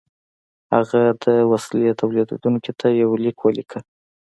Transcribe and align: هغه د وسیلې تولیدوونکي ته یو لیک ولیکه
هغه 0.75 1.01
د 1.23 1.25
وسیلې 1.51 1.91
تولیدوونکي 2.01 2.71
ته 2.79 2.87
یو 3.01 3.09
لیک 3.23 3.37
ولیکه 3.41 3.79